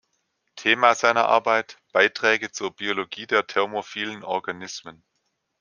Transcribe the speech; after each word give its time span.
Thema 0.55 0.95
seiner 0.95 1.27
Arbeit: 1.29 1.77
""Beiträge 1.91 2.51
zur 2.51 2.75
Biologie 2.75 3.27
der 3.27 3.45
thermophilen 3.45 4.23
Organismen"". 4.23 5.03